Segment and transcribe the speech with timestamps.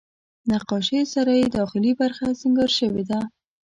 [0.51, 3.19] نقاشیو سره یې داخلي برخه سینګار شوې ده.